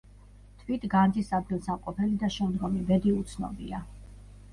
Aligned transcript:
თვით 0.61 0.85
განძის 0.93 1.27
ადგილსამყოფელი 1.39 2.17
და 2.23 2.29
შემდგომი 2.37 2.81
ბედი 2.87 3.13
უცნობია. 3.19 3.83